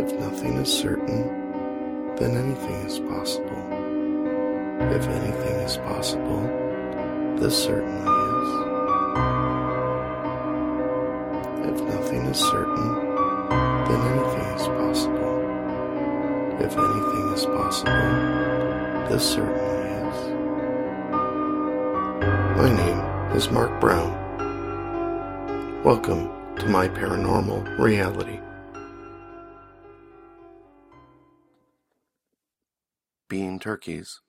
[0.00, 1.28] If nothing is certain,
[2.16, 3.62] then anything is possible.
[4.96, 6.40] If anything is possible,
[7.38, 8.48] this certainly is.
[11.68, 12.88] If nothing is certain,
[13.84, 15.36] then anything is possible.
[16.64, 18.10] If anything is possible,
[19.10, 20.18] this certainly is.
[22.56, 23.00] My name
[23.36, 24.16] is Mark Brown.
[25.84, 28.40] Welcome to my paranormal reality.
[33.30, 34.22] Being turkeys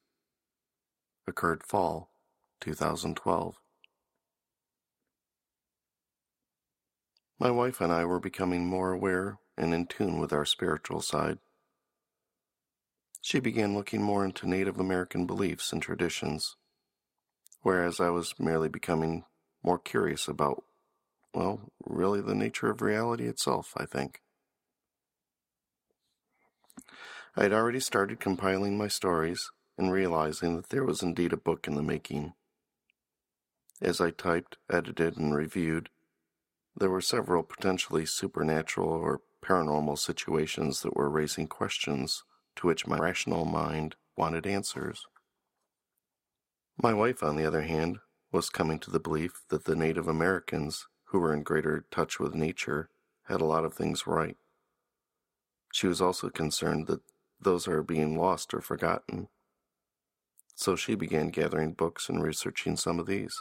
[1.26, 2.12] occurred fall
[2.60, 3.56] 2012.
[7.40, 11.40] My wife and I were becoming more aware and in tune with our spiritual side.
[13.24, 16.56] She began looking more into Native American beliefs and traditions,
[17.64, 19.24] whereas I was merely becoming
[19.64, 20.64] more curious about,
[21.34, 24.22] well, really the nature of reality itself, I think.
[27.36, 31.66] I had already started compiling my stories and realizing that there was indeed a book
[31.66, 32.34] in the making.
[33.82, 35.90] As I typed, edited, and reviewed,
[36.76, 42.24] there were several potentially supernatural or paranormal situations that were raising questions
[42.58, 45.06] to which my rational mind wanted answers.
[46.82, 48.00] My wife, on the other hand,
[48.32, 52.36] was coming to the belief that the Native Americans, who were in greater touch with
[52.36, 52.90] nature,
[53.24, 54.36] had a lot of things right.
[55.72, 57.02] She was also concerned that
[57.42, 59.28] those are being lost or forgotten.
[60.56, 63.34] So she began gathering books and researching some of these.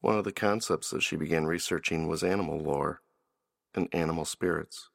[0.00, 3.00] One of the concepts that she began researching was animal lore
[3.74, 4.90] and animal spirits.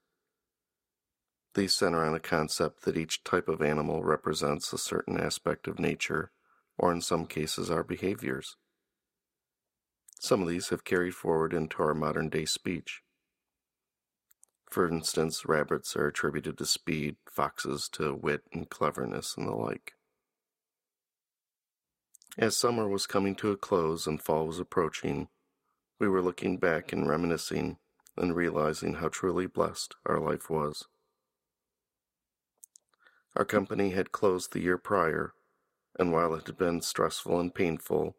[1.55, 5.79] These center on a concept that each type of animal represents a certain aspect of
[5.79, 6.31] nature,
[6.77, 8.55] or in some cases, our behaviors.
[10.19, 13.01] Some of these have carried forward into our modern day speech.
[14.69, 19.93] For instance, rabbits are attributed to speed, foxes to wit and cleverness, and the like.
[22.37, 25.29] As summer was coming to a close and fall was approaching,
[25.99, 27.77] we were looking back and reminiscing
[28.15, 30.85] and realizing how truly blessed our life was.
[33.35, 35.33] Our company had closed the year prior,
[35.97, 38.15] and while it had been stressful and painful,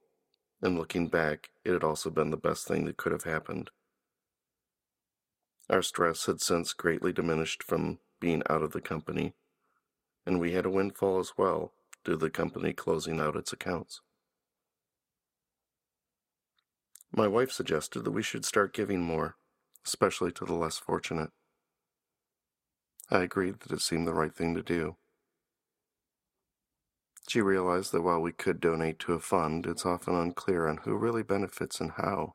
[0.63, 3.71] in looking back, it had also been the best thing that could have happened.
[5.71, 9.35] Our stress had since greatly diminished from being out of the company,
[10.27, 11.73] and we had a windfall as well
[12.05, 14.01] due to the company closing out its accounts.
[17.13, 19.37] My wife suggested that we should start giving more,
[19.87, 21.31] especially to the less fortunate.
[23.09, 24.97] I agreed that it seemed the right thing to do.
[27.29, 30.97] She realized that while we could donate to a fund, it's often unclear on who
[30.97, 32.35] really benefits and how.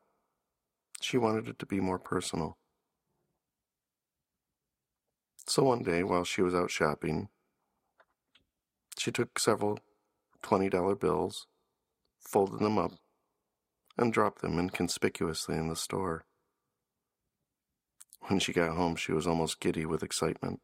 [1.02, 2.58] She wanted it to be more personal.
[5.48, 7.30] So one day, while she was out shopping,
[8.98, 9.80] she took several
[10.42, 11.48] $20 bills,
[12.20, 12.94] folded them up,
[13.98, 16.26] and dropped them inconspicuously in the store.
[18.22, 20.62] When she got home, she was almost giddy with excitement.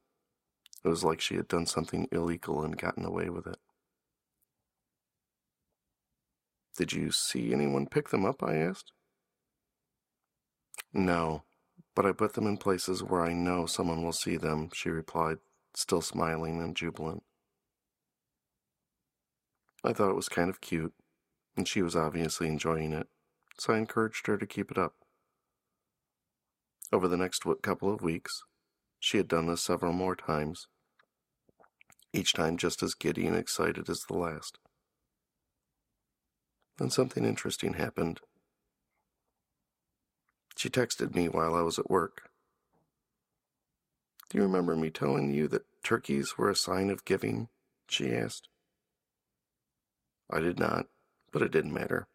[0.84, 3.58] It was like she had done something illegal and gotten away with it.
[6.76, 8.42] Did you see anyone pick them up?
[8.42, 8.94] I asked.
[10.92, 11.44] No,
[11.96, 15.38] but I put them in places where I know someone will see them, she replied,
[15.74, 17.24] still smiling and jubilant.
[19.84, 20.94] I thought it was kind of cute,
[21.58, 23.08] and she was obviously enjoying it,
[23.58, 24.94] so I encouraged her to keep it up.
[26.94, 28.44] Over the next couple of weeks,
[29.00, 30.68] she had done this several more times,
[32.14, 34.60] each time just as giddy and excited as the last.
[36.78, 38.22] Then something interesting happened.
[40.56, 42.30] She texted me while I was at work.
[44.30, 47.50] Do you remember me telling you that turkeys were a sign of giving?
[47.88, 48.48] she asked.
[50.30, 50.88] I did not,
[51.32, 52.08] but it didn't matter.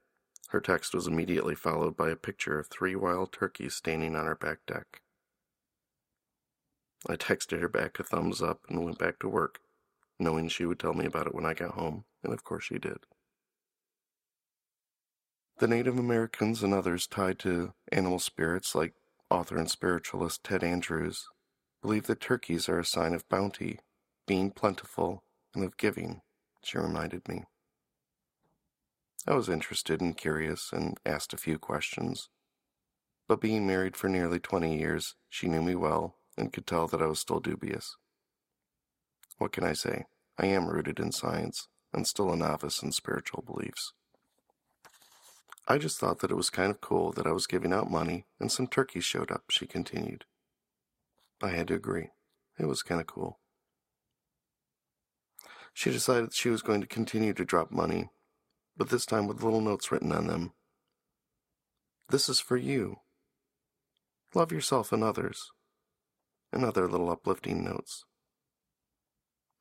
[0.49, 4.37] Her text was immediately followed by a picture of three wild turkeys standing on our
[4.37, 5.03] back deck.
[7.09, 9.61] I texted her back a thumbs up and went back to work,
[10.19, 12.79] knowing she would tell me about it when I got home, and of course she
[12.79, 12.99] did.
[15.59, 18.93] The Native Americans and others tied to animal spirits, like
[19.31, 21.25] author and spiritualist Ted Andrews,
[21.81, 23.79] believe that turkeys are a sign of bounty,
[24.27, 25.25] being plentiful,
[25.55, 26.21] and of giving,
[26.63, 27.45] she reminded me.
[29.27, 32.29] I was interested and curious and asked a few questions.
[33.27, 37.01] But being married for nearly 20 years, she knew me well and could tell that
[37.01, 37.97] I was still dubious.
[39.39, 40.05] What can I say?
[40.39, 43.95] I am rooted in science and still a novice in spiritual beliefs.
[45.69, 48.27] I just thought that it was kind of cool that I was giving out money
[48.39, 50.25] and some turkeys showed up, she continued.
[51.43, 52.11] I had to agree.
[52.59, 53.41] It was kind of cool.
[55.75, 58.09] She decided she was going to continue to drop money,
[58.77, 60.53] but this time with little notes written on them.
[62.09, 63.01] This is for you.
[64.35, 65.51] Love yourself and others.
[66.53, 68.05] And other little uplifting notes.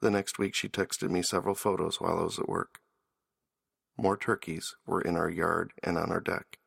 [0.01, 2.79] The next week, she texted me several photos while I was at work.
[3.97, 6.59] More turkeys were in our yard and on our deck.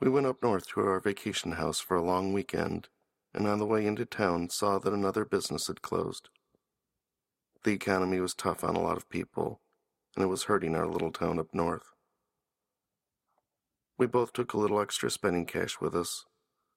[0.00, 2.88] We went up north to our vacation house for a long weekend,
[3.32, 6.28] and on the way into town saw that another business had closed.
[7.64, 9.60] The economy was tough on a lot of people,
[10.14, 11.94] and it was hurting our little town up north.
[13.96, 16.24] We both took a little extra spending cash with us,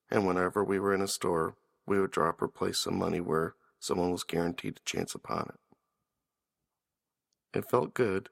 [0.09, 1.55] and whenever we were in a store,
[1.85, 5.66] we would drop or place some money where someone was guaranteed a chance upon it.
[7.57, 8.29] It felt good,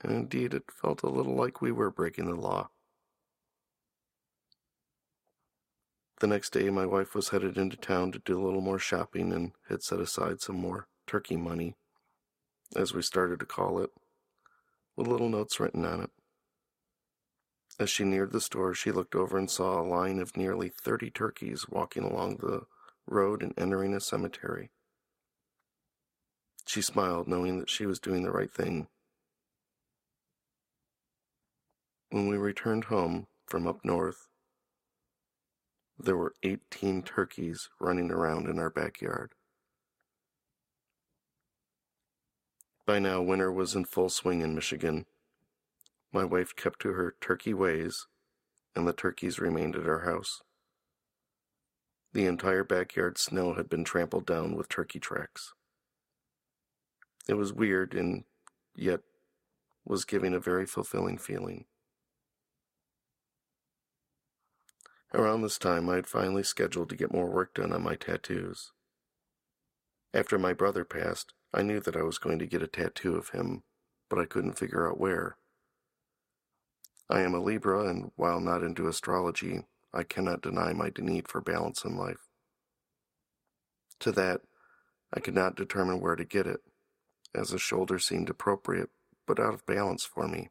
[0.00, 2.70] and indeed it felt a little like we were breaking the law.
[6.20, 9.32] The next day, my wife was headed into town to do a little more shopping
[9.32, 11.74] and had set aside some more turkey money,
[12.76, 13.90] as we started to call it,
[14.94, 16.10] with little notes written on it.
[17.80, 21.10] As she neared the store, she looked over and saw a line of nearly thirty
[21.10, 22.66] turkeys walking along the
[23.04, 24.70] road and entering a cemetery.
[26.66, 28.88] She smiled, knowing that she was doing the right thing.
[32.10, 34.28] When we returned home from up north,
[35.98, 39.32] there were 18 turkeys running around in our backyard.
[42.86, 45.06] By now, winter was in full swing in Michigan,
[46.14, 48.06] my wife kept to her turkey ways,
[48.76, 50.42] and the turkeys remained at our house.
[52.12, 55.54] The entire backyard snow had been trampled down with turkey tracks.
[57.28, 58.24] It was weird and
[58.74, 59.00] yet
[59.84, 61.66] was giving a very fulfilling feeling.
[65.12, 68.72] Around this time, I had finally scheduled to get more work done on my tattoos.
[70.12, 73.28] After my brother passed, I knew that I was going to get a tattoo of
[73.28, 73.62] him,
[74.10, 75.36] but I couldn't figure out where.
[77.08, 81.40] I am a Libra, and while not into astrology, I cannot deny my need for
[81.40, 82.26] balance in life.
[84.00, 84.40] To that,
[85.12, 86.60] I could not determine where to get it,
[87.34, 88.90] as a shoulder seemed appropriate,
[89.26, 90.50] but out of balance for me.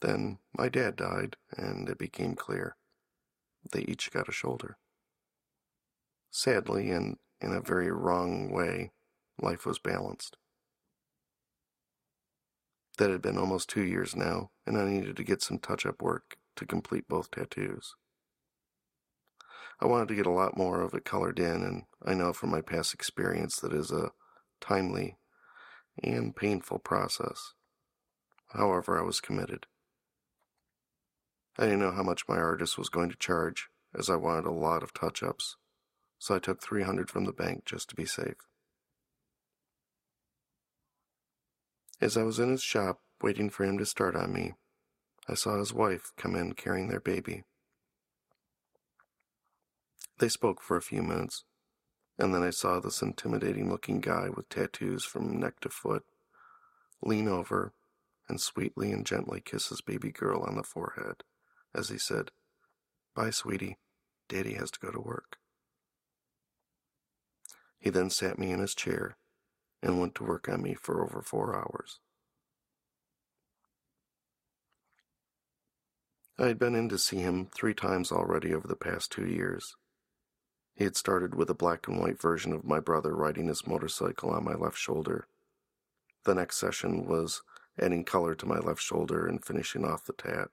[0.00, 2.76] Then my dad died, and it became clear.
[3.72, 4.76] They each got a shoulder.
[6.30, 8.92] Sadly, and in a very wrong way,
[9.40, 10.36] life was balanced.
[12.98, 16.02] That had been almost two years now, and I needed to get some touch up
[16.02, 17.94] work to complete both tattoos.
[19.80, 22.50] I wanted to get a lot more of it colored in, and I know from
[22.50, 24.12] my past experience that is a
[24.60, 25.16] timely
[26.02, 27.54] and painful process.
[28.48, 29.66] However, I was committed.
[31.58, 33.68] I didn't know how much my artist was going to charge,
[33.98, 35.56] as I wanted a lot of touch ups,
[36.18, 38.36] so I took 300 from the bank just to be safe.
[42.00, 44.52] As I was in his shop, waiting for him to start on me,
[45.28, 47.44] I saw his wife come in carrying their baby.
[50.18, 51.44] They spoke for a few minutes,
[52.18, 56.04] and then I saw this intimidating looking guy with tattoos from neck to foot
[57.02, 57.72] lean over
[58.28, 61.22] and sweetly and gently kiss his baby girl on the forehead
[61.74, 62.30] as he said,
[63.14, 63.78] Bye, sweetie.
[64.28, 65.36] Daddy has to go to work.
[67.78, 69.16] He then sat me in his chair
[69.82, 72.00] and went to work on me for over four hours.
[76.38, 79.76] I had been in to see him three times already over the past two years.
[80.76, 84.30] He had started with a black and white version of my brother riding his motorcycle
[84.30, 85.26] on my left shoulder.
[86.24, 87.42] The next session was
[87.80, 90.48] adding color to my left shoulder and finishing off the tat.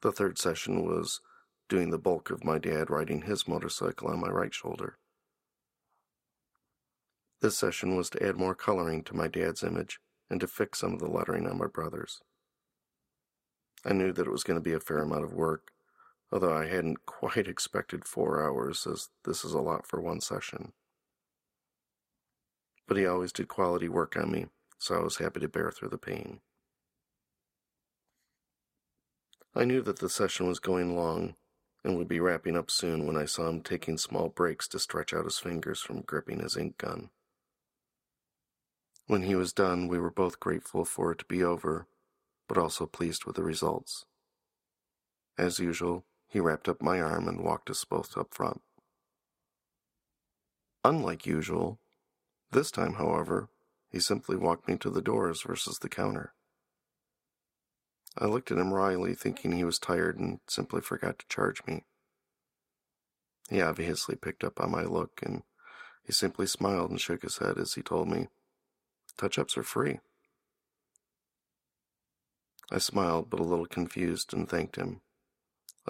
[0.00, 1.20] The third session was
[1.68, 4.96] doing the bulk of my dad riding his motorcycle on my right shoulder.
[7.42, 10.00] This session was to add more coloring to my dad's image
[10.30, 12.20] and to fix some of the lettering on my brother's.
[13.84, 15.72] I knew that it was going to be a fair amount of work,
[16.32, 20.72] although I hadn't quite expected four hours, as this is a lot for one session.
[22.86, 24.46] But he always did quality work on me,
[24.78, 26.40] so I was happy to bear through the pain.
[29.54, 31.34] I knew that the session was going long
[31.82, 35.12] and would be wrapping up soon when I saw him taking small breaks to stretch
[35.12, 37.10] out his fingers from gripping his ink gun.
[39.06, 41.88] When he was done, we were both grateful for it to be over,
[42.48, 44.04] but also pleased with the results.
[45.36, 48.62] As usual, he wrapped up my arm and walked us both up front.
[50.84, 51.80] Unlike usual,
[52.52, 53.48] this time, however,
[53.90, 56.32] he simply walked me to the doors versus the counter.
[58.16, 61.84] I looked at him wryly, thinking he was tired and simply forgot to charge me.
[63.48, 65.42] He obviously picked up on my look, and
[66.04, 68.28] he simply smiled and shook his head as he told me,
[69.16, 69.98] Touch ups are free.
[72.70, 75.00] I smiled, but a little confused, and thanked him.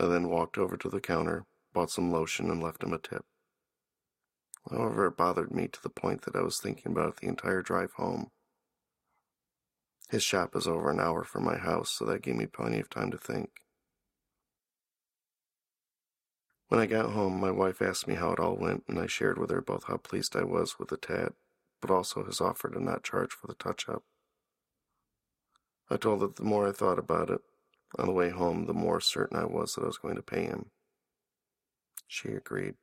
[0.01, 3.27] I then walked over to the counter, bought some lotion, and left him a tip.
[4.71, 7.61] However, it bothered me to the point that I was thinking about it the entire
[7.61, 8.31] drive home.
[10.09, 12.89] His shop is over an hour from my house, so that gave me plenty of
[12.89, 13.51] time to think.
[16.69, 19.37] When I got home, my wife asked me how it all went, and I shared
[19.37, 21.35] with her both how pleased I was with the tat,
[21.83, 24.05] but also his offer to not charge for the touch up.
[25.91, 27.43] I told her the more I thought about it,
[27.99, 30.45] on the way home, the more certain I was that I was going to pay
[30.45, 30.71] him.
[32.07, 32.75] She agreed.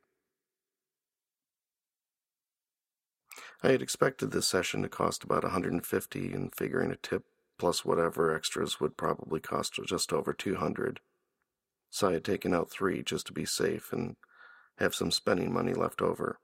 [3.62, 7.24] I had expected this session to cost about 150 and figuring a tip
[7.58, 11.00] plus whatever extras would probably cost just over 200.
[11.90, 14.16] So I had taken out three just to be safe and
[14.78, 16.38] have some spending money left over.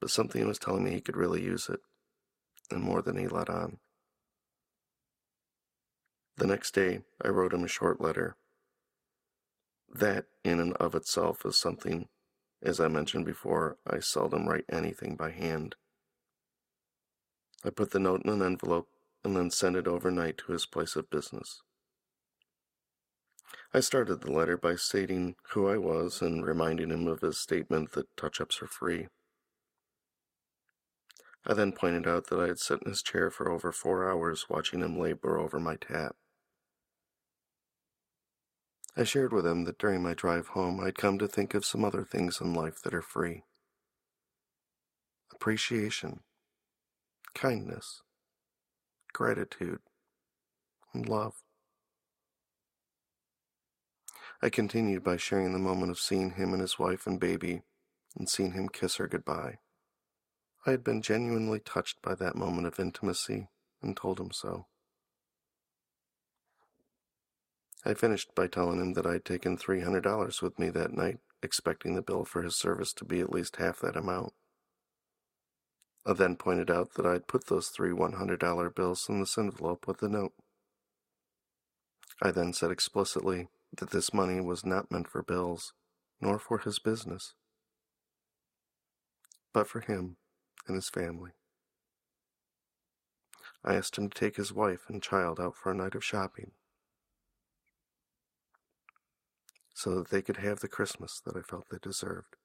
[0.00, 1.80] But something was telling me he could really use it,
[2.70, 3.78] and more than he let on.
[6.36, 8.36] The next day, I wrote him a short letter.
[9.92, 12.08] That, in and of itself, is something
[12.62, 15.74] as I mentioned before, I seldom write anything by hand.
[17.64, 18.88] I put the note in an envelope
[19.24, 21.62] and then sent it overnight to his place of business.
[23.74, 27.92] I started the letter by stating who I was and reminding him of his statement
[27.92, 29.08] that touch ups are free.
[31.44, 34.46] I then pointed out that I had sat in his chair for over four hours
[34.48, 36.14] watching him labor over my tap.
[38.96, 41.84] I shared with him that during my drive home I'd come to think of some
[41.84, 43.44] other things in life that are free
[45.32, 46.20] appreciation,
[47.34, 48.02] kindness,
[49.12, 49.80] gratitude,
[50.94, 51.42] and love.
[54.40, 57.62] I continued by sharing the moment of seeing him and his wife and baby
[58.16, 59.58] and seeing him kiss her goodbye.
[60.66, 63.48] I had been genuinely touched by that moment of intimacy
[63.82, 64.66] and told him so.
[67.84, 71.94] I finished by telling him that I had taken $300 with me that night, expecting
[71.94, 74.32] the bill for his service to be at least half that amount.
[76.06, 79.86] I then pointed out that I had put those three $100 bills in this envelope
[79.86, 80.32] with the note.
[82.20, 85.72] I then said explicitly that this money was not meant for bills,
[86.20, 87.34] nor for his business,
[89.52, 90.16] but for him
[90.66, 91.32] and his family.
[93.64, 96.52] I asked him to take his wife and child out for a night of shopping.
[99.74, 102.36] So that they could have the Christmas that I felt they deserved.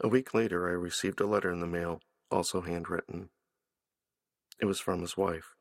[0.00, 2.00] A week later, I received a letter in the mail,
[2.30, 3.30] also handwritten.
[4.60, 5.54] It was from his wife,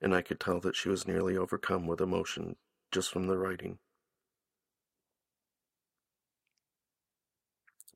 [0.00, 2.56] and I could tell that she was nearly overcome with emotion
[2.92, 3.78] just from the writing.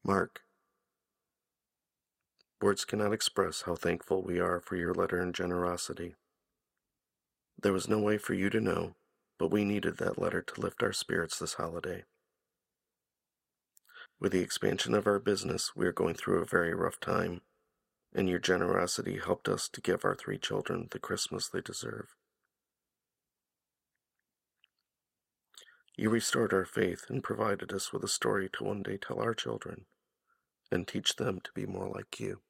[0.05, 0.41] Mark,
[2.61, 6.17] words cannot express how thankful we are for your letter and generosity.
[7.61, 8.97] There was no way for you to know,
[9.39, 12.05] but we needed that letter to lift our spirits this holiday.
[14.21, 17.41] With the expansion of our business, we are going through a very rough time,
[18.15, 22.07] and your generosity helped us to give our three children the Christmas they deserve.
[25.97, 29.35] You restored our faith and provided us with a story to one day tell our
[29.35, 29.87] children
[30.71, 32.41] and teach them to be more like you.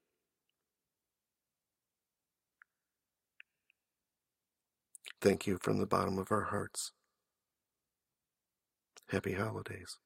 [5.23, 6.93] Thank you from the bottom of our hearts.
[9.11, 9.99] Happy holidays.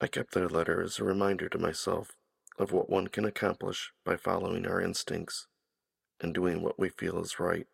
[0.00, 2.12] I kept their letter as a reminder to myself
[2.58, 5.46] of what one can accomplish by following our instincts
[6.20, 7.66] and doing what we feel is right,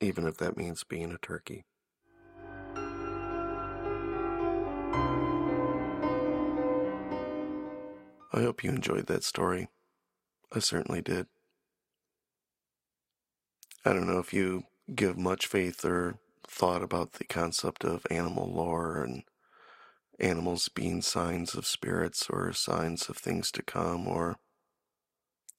[0.00, 1.64] even if that means being a turkey.
[8.34, 9.68] I hope you enjoyed that story.
[10.54, 11.26] I certainly did.
[13.84, 14.62] I don't know if you
[14.94, 19.24] give much faith or thought about the concept of animal lore and
[20.18, 24.36] animals being signs of spirits or signs of things to come or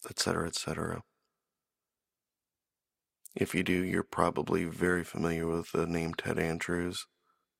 [0.10, 1.02] etc etc
[3.36, 7.08] if you do you're probably very familiar with the name ted andrews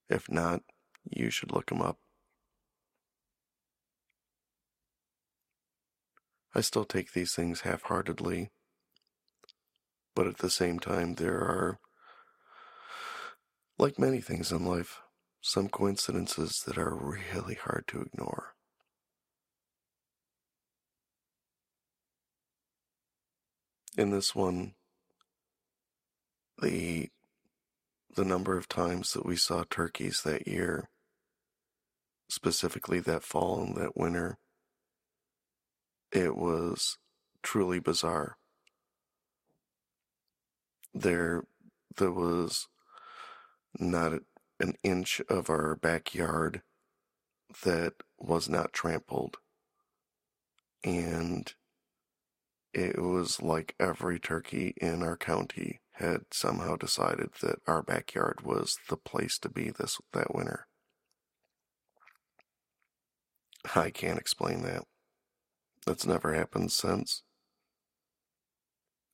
[0.08, 0.62] if not
[1.10, 1.98] you should look him up
[6.54, 8.50] I still take these things half heartedly.
[10.14, 11.80] But at the same time, there are,
[13.78, 15.00] like many things in life,
[15.40, 18.54] some coincidences that are really hard to ignore.
[23.96, 24.74] In this one,
[26.60, 27.08] the
[28.14, 30.88] the number of times that we saw turkeys that year,
[32.28, 34.38] specifically that fall and that winter,
[36.14, 36.96] it was
[37.42, 38.36] truly bizarre.
[40.94, 41.44] There,
[41.96, 42.68] there was
[43.78, 44.20] not
[44.60, 46.62] an inch of our backyard
[47.64, 49.38] that was not trampled.
[50.84, 51.52] And
[52.72, 58.78] it was like every turkey in our county had somehow decided that our backyard was
[58.88, 60.66] the place to be this that winter.
[63.74, 64.84] I can't explain that.
[65.86, 67.22] That's never happened since.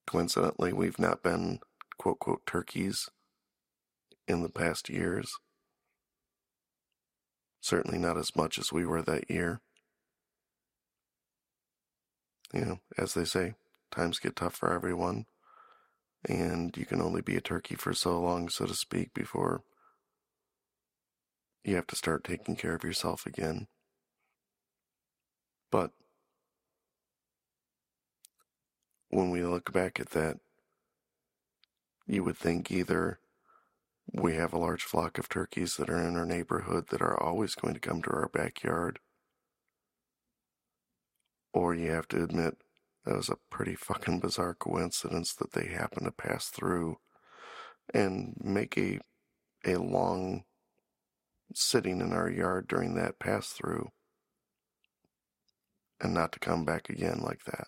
[0.06, 1.60] Coincidentally, we've not been
[1.98, 3.08] quote quote turkeys
[4.28, 5.32] in the past years.
[7.60, 9.60] Certainly not as much as we were that year.
[12.52, 13.54] You know, as they say,
[13.90, 15.26] times get tough for everyone,
[16.28, 19.62] and you can only be a turkey for so long, so to speak, before
[21.64, 23.66] you have to start taking care of yourself again.
[25.70, 25.92] But
[29.10, 30.38] when we look back at that,
[32.06, 33.20] you would think either
[34.12, 37.54] we have a large flock of turkeys that are in our neighborhood that are always
[37.54, 38.98] going to come to our backyard.
[41.52, 42.58] Or you have to admit
[43.04, 46.98] that was a pretty fucking bizarre coincidence that they happen to pass through
[47.92, 49.00] and make a
[49.66, 50.44] a long
[51.54, 53.90] sitting in our yard during that pass through
[56.00, 57.66] and not to come back again like that.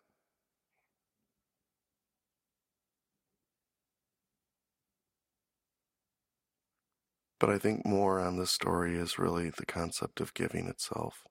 [7.42, 11.24] But I think more on this story is really the concept of giving itself.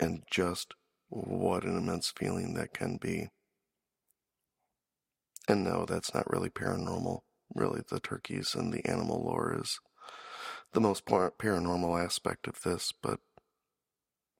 [0.00, 0.72] And just
[1.10, 3.28] what an immense feeling that can be.
[5.46, 7.18] And no, that's not really paranormal.
[7.54, 9.78] Really, the turkeys and the animal lore is
[10.72, 13.20] the most paranormal aspect of this, but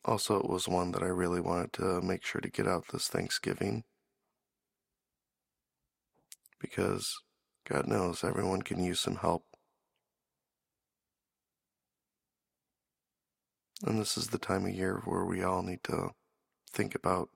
[0.06, 3.08] also it was one that I really wanted to make sure to get out this
[3.08, 3.84] Thanksgiving.
[6.58, 7.14] Because
[7.68, 9.44] God knows everyone can use some help
[13.84, 16.10] And this is the time of year where we all need to
[16.70, 17.30] think about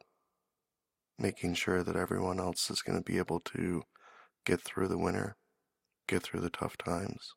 [1.19, 3.83] making sure that everyone else is going to be able to
[4.45, 5.37] get through the winter,
[6.07, 7.35] get through the tough times.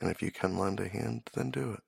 [0.00, 1.80] And if you can lend a hand, then do it.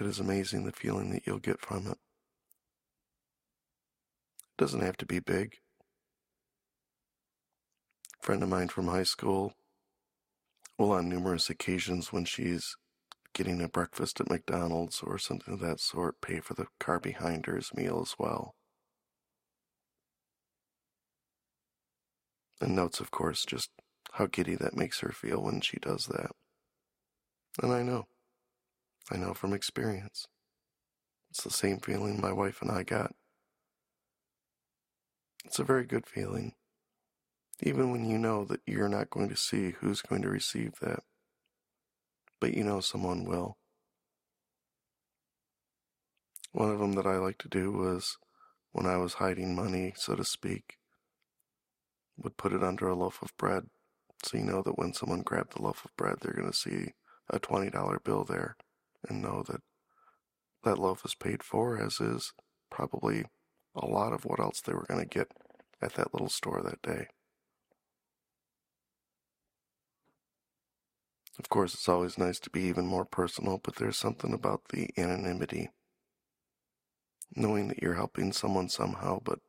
[0.00, 1.98] It is amazing the feeling that you'll get from it.
[4.42, 5.58] It doesn't have to be big
[8.20, 9.54] friend of mine from high school
[10.78, 12.76] will, on numerous occasions when she's
[13.32, 17.46] getting a breakfast at McDonald's or something of that sort, pay for the car behind
[17.46, 18.54] her's meal as well.
[22.60, 23.70] And notes, of course, just
[24.12, 26.30] how giddy that makes her feel when she does that.
[27.62, 28.06] And I know.
[29.10, 30.26] I know from experience.
[31.30, 33.12] It's the same feeling my wife and I got.
[35.44, 36.54] It's a very good feeling
[37.62, 41.00] even when you know that you're not going to see who's going to receive that.
[42.40, 43.56] But you know someone will.
[46.52, 48.18] One of them that I like to do was
[48.72, 50.76] when I was hiding money, so to speak,
[52.16, 53.64] would put it under a loaf of bread.
[54.22, 56.92] So you know that when someone grabbed the loaf of bread, they're going to see
[57.28, 58.56] a $20 bill there
[59.08, 59.60] and know that
[60.64, 62.32] that loaf is paid for, as is
[62.70, 63.24] probably
[63.74, 65.32] a lot of what else they were going to get
[65.80, 67.06] at that little store that day.
[71.38, 74.90] Of course, it's always nice to be even more personal, but there's something about the
[74.96, 75.70] anonymity.
[77.34, 79.40] Knowing that you're helping someone somehow, but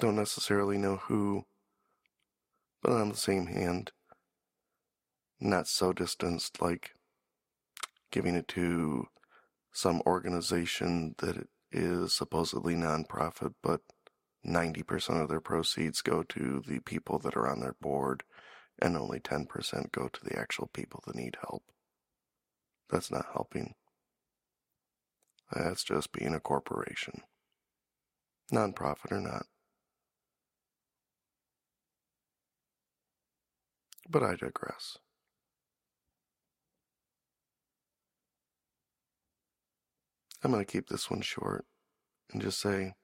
[0.00, 1.44] don't necessarily know who.
[2.82, 3.92] But on the same hand,
[5.40, 6.92] not so distanced like
[8.10, 9.06] giving it to
[9.72, 13.82] some organization that is supposedly nonprofit, but
[14.44, 18.24] 90% of their proceeds go to the people that are on their board
[18.80, 21.62] and only 10% go to the actual people that need help.
[22.90, 23.74] That's not helping.
[25.52, 27.22] That's just being a corporation.
[28.52, 29.46] Nonprofit or not.
[34.08, 34.98] But I digress.
[40.42, 41.66] I'm going to keep this one short
[42.32, 42.94] and just say,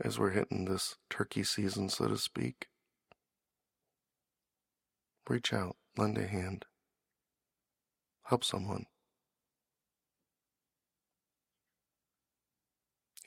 [0.00, 2.66] as we're hitting this turkey season, so to speak,
[5.28, 6.66] Reach out, lend a hand.
[8.26, 8.86] help someone.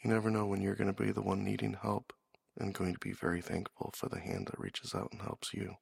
[0.04, 2.14] You never know when you're going to be the one needing help
[2.58, 5.76] and going to be very thankful for the hand that reaches out and helps you.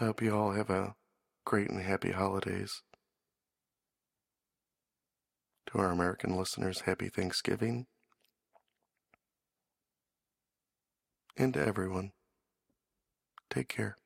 [0.00, 0.94] I hope you all have a
[1.44, 2.82] great and happy holidays.
[5.72, 7.86] To our American listeners, happy Thanksgiving.
[11.36, 12.10] And to everyone,
[13.50, 13.96] take care.